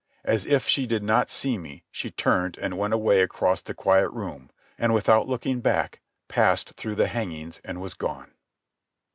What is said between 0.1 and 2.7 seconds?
As if she did not see me she turned